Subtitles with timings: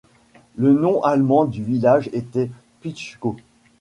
[0.55, 2.49] Le nom allemand du village était
[2.81, 3.35] Pitschkau.